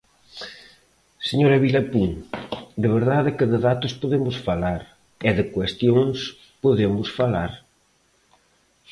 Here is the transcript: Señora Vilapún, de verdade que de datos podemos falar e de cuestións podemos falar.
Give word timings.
Señora 1.29 1.61
Vilapún, 1.65 2.11
de 2.81 2.87
verdade 2.97 3.35
que 3.37 3.49
de 3.51 3.59
datos 3.67 3.93
podemos 4.01 4.35
falar 4.47 4.81
e 5.27 5.29
de 5.37 5.43
cuestións 5.55 6.17
podemos 6.63 7.07
falar. 7.19 7.51